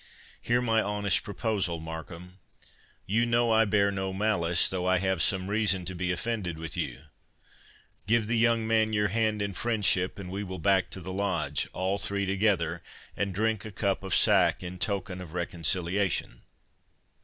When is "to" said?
5.85-5.93, 10.89-11.01